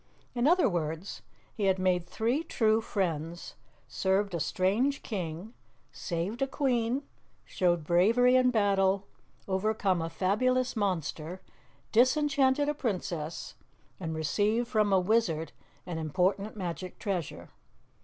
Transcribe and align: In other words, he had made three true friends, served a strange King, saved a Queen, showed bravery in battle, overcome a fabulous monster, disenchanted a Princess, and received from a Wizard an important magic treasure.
In 0.33 0.47
other 0.47 0.67
words, 0.67 1.21
he 1.53 1.65
had 1.65 1.77
made 1.77 2.07
three 2.07 2.43
true 2.43 2.81
friends, 2.81 3.53
served 3.87 4.33
a 4.33 4.39
strange 4.39 5.03
King, 5.03 5.53
saved 5.91 6.41
a 6.41 6.47
Queen, 6.47 7.03
showed 7.45 7.83
bravery 7.83 8.35
in 8.35 8.49
battle, 8.49 9.05
overcome 9.47 10.01
a 10.01 10.09
fabulous 10.09 10.75
monster, 10.75 11.39
disenchanted 11.91 12.67
a 12.67 12.73
Princess, 12.73 13.53
and 13.99 14.15
received 14.15 14.67
from 14.67 14.91
a 14.91 14.99
Wizard 14.99 15.51
an 15.85 15.99
important 15.99 16.55
magic 16.57 16.97
treasure. 16.97 17.49